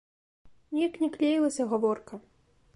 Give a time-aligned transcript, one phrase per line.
[0.77, 2.13] Неяк не клеілася гаворка.